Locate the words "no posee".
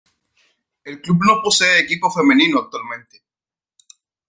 1.23-1.79